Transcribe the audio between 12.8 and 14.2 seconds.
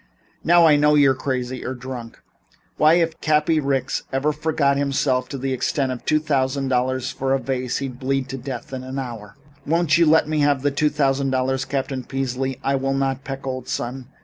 not, Peck, old son.